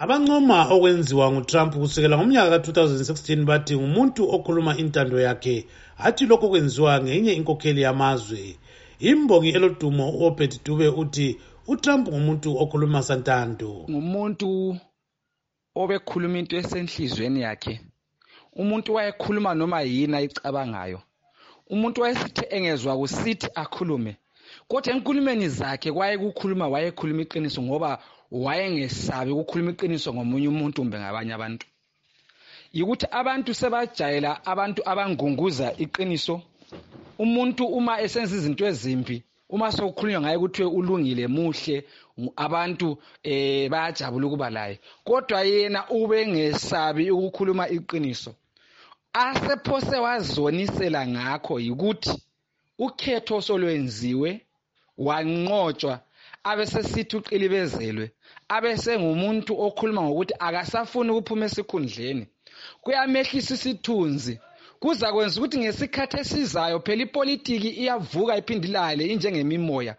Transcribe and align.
abancoma 0.00 0.58
okwenziwa 0.74 1.26
ngutrump 1.32 1.72
kusukela 1.74 2.16
ngomnyaka 2.16 2.50
ka-2016 2.62 3.44
bathi 3.44 3.74
ngumuntu 3.76 4.22
okhuluma 4.36 4.72
intando 4.82 5.18
yakhe 5.20 5.66
hathi 5.96 6.26
lokho 6.26 6.48
kwenziwa 6.48 7.02
ngenye 7.02 7.32
inkokheli 7.38 7.82
yamazwe. 7.82 8.58
Imbongi 9.00 9.50
elodumo 9.56 10.06
u-obed 10.16 10.52
dube 10.64 10.88
uthi 10.88 11.28
utrump 11.66 12.08
ngumuntu 12.08 12.50
okhuluma 12.62 13.02
santando. 13.02 13.86
Ngumuntu 13.90 14.78
obekhuluma 15.74 16.38
into 16.38 16.56
esenhliziyweni 16.56 17.40
yakhe. 17.40 17.80
Umuntu 18.54 18.94
wayekhuluma 18.94 19.54
noma 19.54 19.80
yini 19.82 20.16
ayicabangayo. 20.16 21.00
Umuntu 21.70 22.00
wayesithi 22.02 22.44
engezwa 22.50 22.98
kusithi 22.98 23.48
akhulume. 23.54 24.16
Kodwa 24.68 24.92
enkulumeni 24.94 25.48
zakhe 25.48 25.92
kwayekukhuluma 25.92 26.68
wayekhuluma 26.68 27.22
iqiniso 27.22 27.62
ngoba 27.62 27.98
wayengesabi 28.32 29.30
ukukhuluma 29.32 29.70
iqiniso 29.72 30.14
ngomunye 30.14 30.48
umuntu 30.48 30.80
kumbe 30.80 30.96
ngabanye 31.00 31.32
abantu. 31.34 31.66
Yikuthi 32.72 33.06
abantu 33.10 33.50
sebajayela 33.54 34.30
abantu 34.44 34.80
abangunguza 34.90 35.72
iqiniso 35.84 36.42
umuntu 37.18 37.64
uma 37.78 38.00
esenza 38.04 38.36
izinto 38.36 38.64
ezimbi 38.66 39.16
uma 39.48 39.72
sokukhulunywa 39.72 40.20
ngaye 40.20 40.38
kuthiwe 40.38 40.68
ulungile 40.78 41.24
muhle 41.26 41.76
abantu 42.36 42.88
eh 43.24 43.70
bayajabula 43.72 44.26
ukuba 44.26 44.50
laye 44.50 44.76
kodwa 45.04 45.40
yena 45.42 45.80
ubengesabi 45.98 47.10
ukukhuluma 47.10 47.64
iqiniso 47.76 48.34
asephose 49.12 49.96
wazonisela 50.04 51.00
ngakho 51.06 51.54
yikuthi 51.60 52.14
ukhetho 52.78 53.40
solwenziwe 53.40 54.30
wanqotshwa 55.06 55.94
abesesithi 56.50 57.16
uqilibezelwe 57.16 58.06
abesengumuntu 58.56 59.52
okhuluma 59.66 60.02
ngokuthi 60.02 60.34
akasafuni 60.46 61.10
ukuphuma 61.12 61.44
esikhundleni. 61.48 62.24
Kuyamehlisa 62.82 63.54
isithunzi. 63.54 64.34
Kuza 64.80 65.12
kwenza 65.12 65.36
ukuthi 65.38 65.58
ngesikhathi 65.58 66.16
esizayo 66.22 66.76
phela 66.84 67.02
ipolitiki 67.06 67.70
iyavuka 67.82 68.32
iphinde 68.40 68.66
ilale 68.68 69.04
injengemimoya 69.12 69.94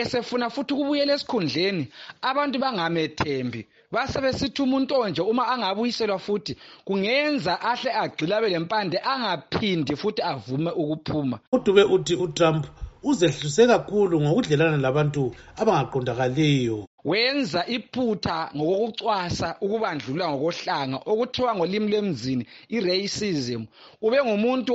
esefuna 0.00 0.50
futhi 0.50 0.74
ukubuyela 0.74 1.12
esikhundleni. 1.14 1.84
Abantu 2.30 2.56
bangamethembi 2.58 3.60
basebesithi 3.92 4.62
umuntu 4.62 4.92
onje. 4.94 5.22
Uma 5.22 5.48
angabuyiselwa 5.52 6.18
futhi 6.18 6.52
kungenza 6.84 7.52
ahle 7.70 7.90
agqilabe 8.02 8.48
lempande 8.48 8.98
angaphindi 9.12 9.96
futhi 9.96 10.22
avume 10.22 10.70
ukuphuma. 10.70 11.36
Udube 11.52 11.82
uthi 11.94 12.14
utrump 12.14 12.64
uzehluse 13.10 13.66
kakhulu 13.66 14.20
ngokudlelana 14.20 14.76
labantu 14.76 15.22
abangaqondakaliyo. 15.60 16.78
Wenza 17.04 17.60
iphutha 17.76 18.50
ngokokucwasa 18.56 19.48
ukubandlulula 19.64 20.26
ngokohlanga 20.30 20.98
okuthiwa 21.10 21.54
ngolimi 21.54 21.88
lemzini 21.92 22.44
i-racism. 22.76 23.62
Ube 24.02 24.18
ngumuntu 24.24 24.72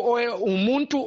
umuntu 0.50 1.00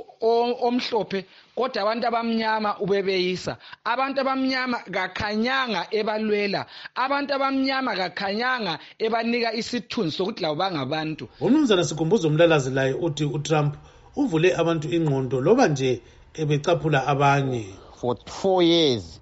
omhlophe 0.68 1.24
kodwa 1.56 1.82
abantu 1.82 2.04
abamnyama 2.06 2.70
ubebeyisa. 2.84 3.56
Abantu 3.84 4.20
abamnyama 4.20 4.78
kakhanyanga 4.94 5.82
ebalwela. 5.98 6.66
Abantu 6.94 7.30
abamnyama 7.34 7.96
kakhanyanga 7.96 8.78
ebanika 8.98 9.54
isithunzi 9.60 10.16
sokuthi 10.16 10.42
labo 10.42 10.56
bangabantu. 10.60 11.24
Umnumzana 11.40 11.84
sikhumbuzo 11.84 12.28
umlalazi 12.28 12.70
laye 12.70 12.92
uthi 12.92 13.24
utrump 13.24 13.72
uvule 14.16 14.48
abantu 14.56 14.88
ingqondo 14.96 15.40
loba 15.40 15.68
nje 15.68 16.02
ebecaphula 16.34 17.06
abanye. 17.06 17.64
For 18.00 18.16
four 18.26 18.62
years 18.62 19.20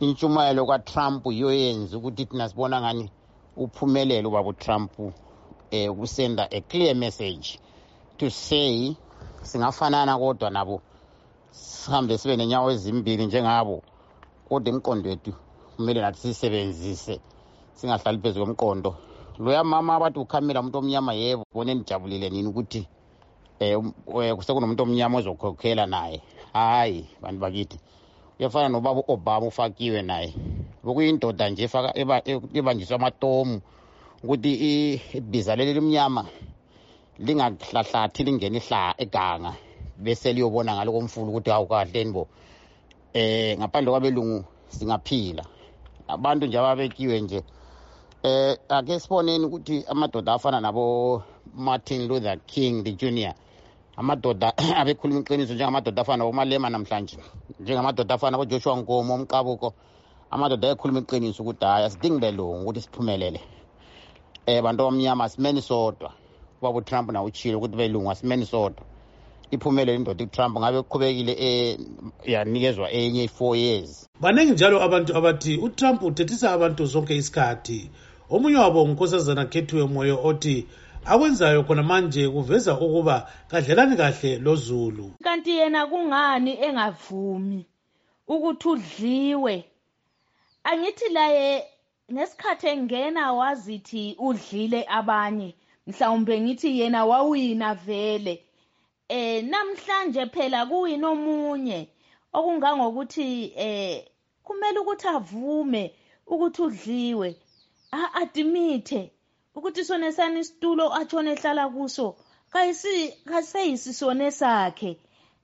intshumayelo 0.00 0.66
katrump 0.66 1.26
yiyo 1.26 1.52
yenza 1.52 1.98
ukuthi 1.98 2.26
thina 2.26 2.48
sibona 2.48 2.80
ngani 2.80 3.10
uphumelele 3.56 4.28
ubaba 4.28 4.48
utrump 4.48 4.98
um 4.98 5.12
eh, 5.70 5.90
kusenda 5.90 6.48
a 6.50 6.60
clear 6.60 6.94
message 6.96 7.58
to 8.18 8.30
say 8.30 8.96
singafanana 9.42 10.18
kodwa 10.18 10.50
nabo 10.50 10.82
sihambe 11.50 12.18
sibe 12.18 12.36
nenyawo 12.36 12.70
ezimbili 12.70 13.26
njengabo. 13.26 13.82
Kodwa 14.48 14.70
imiqondo 14.72 15.10
yethu 15.10 15.32
kumele 15.76 16.00
nathi 16.00 16.18
siyisebenzise 16.20 17.20
singahlali 17.74 18.18
phezu 18.18 18.40
komqondo. 18.46 18.96
Loya 19.38 19.64
mama 19.64 19.94
abathi 19.94 20.18
ukhamela 20.18 20.60
umuntu 20.60 20.78
omnyama 20.78 21.12
yebo 21.14 21.44
bone 21.54 21.74
nijabulile 21.74 22.30
nini 22.30 22.48
ukuthi 22.48 22.86
um 23.60 23.92
sekunomuntu 24.42 24.82
omnyama 24.82 25.18
ozokhokhela 25.18 25.86
naye. 25.86 26.20
Hayi 26.52 27.06
bantu 27.22 27.40
bakithi 27.40 27.78
uyafana 28.38 28.68
nobaba 28.68 29.00
u-obama 29.00 29.46
ufakiwe 29.46 30.02
naye. 30.02 30.34
Bekuyindoda 30.84 31.48
nje 31.50 31.68
ebanjiswe 32.54 32.94
amatomu 32.96 33.60
ukuthi 34.22 34.52
ibhiza 35.18 35.56
leli 35.56 35.72
limnyama 35.74 36.22
lingahlahlathi 37.18 38.24
lingene 38.24 38.58
ihla 38.58 38.94
eganga 38.98 39.52
bese 40.02 40.32
liyobona 40.32 40.74
ngalo 40.74 40.92
komfula 40.92 41.28
ukuthi 41.30 41.50
hawu 41.50 41.66
kahleni 41.66 42.12
bo. 42.12 42.22
Eh 43.12 43.58
ngaphandle 43.58 43.90
kwabelungu 43.90 44.44
singaphila. 44.68 45.44
Abantu 46.08 46.46
nje 46.46 46.58
ababekiwe 46.58 47.20
nje 47.20 47.40
eh 48.22 48.56
ake 48.68 49.00
siboneni 49.00 49.44
ukuthi 49.44 49.84
amadoda 49.88 50.32
afana 50.32 50.60
nabo 50.60 51.22
Martin 51.54 52.08
Luther 52.08 52.38
King 52.46 52.84
the 52.84 52.92
Junior 52.92 53.34
amadoda 54.00 54.52
abekhuluma 54.80 55.20
iqiniso 55.20 55.54
njengamadoda 55.54 56.02
afana 56.02 56.24
bomalema 56.24 56.70
namhlanje 56.70 57.18
njengamadoda 57.60 58.14
afana 58.14 58.38
bojoshua 58.38 58.76
nkomo 58.76 59.14
umqabuko 59.14 59.74
amadoda 60.30 60.68
ayekhuluma 60.68 61.00
iqiniso 61.00 61.42
ukuthi 61.42 61.64
hhayi 61.64 61.84
asidingi 61.84 62.20
belungu 62.20 62.62
ukuthi 62.62 62.80
siphumelele. 62.80 63.40
Um 64.48 64.62
bantu 64.62 64.82
abamnyama 64.82 65.24
asimeni 65.24 65.62
sodwa. 65.62 66.12
Ubaba 66.60 66.78
utrump 66.78 67.12
nawo 67.12 67.26
utshile 67.26 67.54
ukuthi 67.54 67.76
belungu 67.76 68.10
asimeni 68.10 68.46
sodwa. 68.46 68.84
Iphumelele 69.50 69.96
indoda 69.96 70.24
utrump 70.24 70.58
ngabe 70.58 70.82
kuqhubekile 70.82 71.76
um 71.78 72.12
yanikezwa 72.24 72.90
enye 72.90 73.24
i-four 73.24 73.56
years. 73.56 74.08
Baningi 74.20 74.52
njalo 74.52 74.82
abantu 74.82 75.16
abathi 75.16 75.56
utrump 75.56 76.02
uthethisa 76.02 76.52
abantu 76.52 76.86
zonke 76.86 77.16
isikhathi. 77.16 77.90
Omunye 78.30 78.56
wabo 78.56 78.86
ngunkosazana 78.86 79.44
khethiwe 79.44 79.86
moyo 79.86 80.20
othi 80.24 80.66
akwenzayo 81.04 81.64
khona 81.64 81.82
manje 81.82 82.28
kuveza 82.28 82.74
ukuba 82.74 83.30
kadlelani 83.48 83.96
kahle 83.96 84.38
lozulu. 84.38 85.12
Kanti 85.22 85.50
yena 85.50 85.86
kungani 85.86 86.52
engavumi 86.66 87.66
ukuthi 88.28 88.68
udliwe? 88.68 89.64
Angithi 90.64 91.08
laye 91.08 91.64
ngesikhathi 92.12 92.66
engena 92.66 93.32
wazithi 93.32 94.16
udlile 94.18 94.84
abanye 94.88 95.54
mhlawumbe 95.86 96.40
ngithi 96.40 96.78
yena 96.80 97.04
wawina 97.04 97.74
vele. 97.74 98.44
Eh 99.08 99.44
namhlanje 99.44 100.26
phela 100.26 100.66
kuwina 100.66 101.08
omunye 101.08 101.88
okungangokuthi 102.32 103.52
eh 103.56 104.04
kumele 104.44 104.78
ukuthi 104.78 105.08
avume 105.08 105.94
ukuthi 106.26 106.62
udliwe 106.62 107.28
a-admithe 107.92 109.10
ukuthi 109.60 109.84
sonesana 109.84 110.40
isitulo 110.40 110.94
atshone 110.94 111.32
ehlala 111.32 111.68
kuso. 111.68 112.16
Kaseyisisone 113.26 114.30
sakhe. 114.30 114.96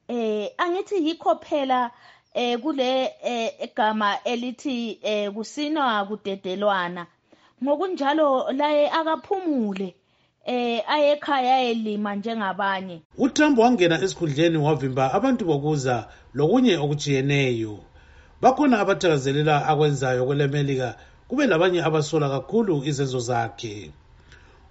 Eh 0.09 0.50
angithi 0.59 1.06
yikho 1.06 1.37
phela 1.37 1.91
eh 2.34 2.59
kule 2.59 3.12
egama 3.60 4.19
elithi 4.25 4.99
eh 5.03 5.31
kusinwa 5.31 6.05
kudedelwana. 6.09 7.06
Ngokunjalo 7.62 8.53
laye 8.53 8.91
akaphumule 8.91 9.94
eh 10.47 10.82
ayekhaya 10.88 11.56
ayelima 11.56 12.15
njengabanye. 12.15 13.03
uTrump 13.19 13.59
wangena 13.59 14.03
esikhundleni 14.03 14.59
wavimba 14.59 15.12
abantu 15.12 15.44
bokuza 15.44 16.09
lokunye 16.34 16.76
okujiyeneyo. 16.76 17.78
Bakhona 18.41 18.81
abathakazelela 18.81 19.66
akwenzayo 19.69 20.26
kwelemelika 20.26 20.97
kube 21.28 21.47
labanye 21.47 21.82
abasola 21.82 22.28
kakhulu 22.28 22.84
izenzo 22.84 23.19
zakhe. 23.21 23.93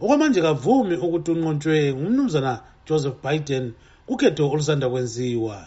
Okwamanje 0.02 0.42
kavumi 0.42 0.96
ukuthi 1.06 1.32
unqontshwe 1.32 1.94
ngumnumzana 1.96 2.54
joseph 2.88 3.18
biden 3.24 3.66
kukhetho 4.08 4.44
olusanda 4.52 4.90
kwenziwa. 4.90 5.58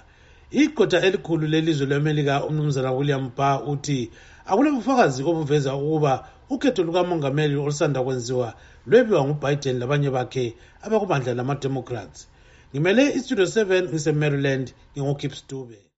Igqotha 0.51 0.99
elikhulu 1.07 1.47
lelizwe 1.53 1.87
lemelika 1.87 2.45
umnumzana 2.49 2.93
william 2.93 3.31
barr 3.37 3.63
uthi 3.73 4.11
akulabufakazi 4.51 5.21
obuveza 5.31 5.71
ukuba 5.77 6.13
ukhetho 6.51 6.83
lukamongameli 6.87 7.57
olusanda 7.57 8.03
kwenziwa 8.05 8.49
lwebiwa 8.87 9.25
ngubiden 9.27 9.79
labanye 9.79 10.11
bakhe 10.11 10.55
abakubandla 10.85 11.35
lamademocrats. 11.35 12.29
Ngimele 12.73 13.03
istudio 13.19 13.45
7 13.45 13.89
ngise-maryland 13.89 14.67
ngingokip 14.93 15.33
stube. 15.35 15.79